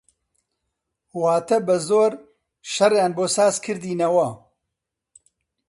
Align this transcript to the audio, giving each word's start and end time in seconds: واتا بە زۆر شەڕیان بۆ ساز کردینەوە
واتا 1.21 1.57
بە 1.67 1.75
زۆر 1.89 2.11
شەڕیان 2.73 3.11
بۆ 3.17 3.25
ساز 3.35 3.55
کردینەوە 3.65 4.27